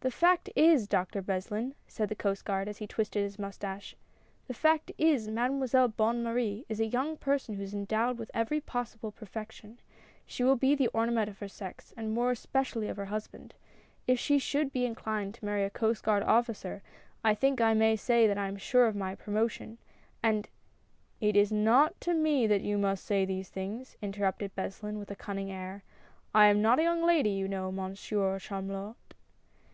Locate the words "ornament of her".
10.94-11.48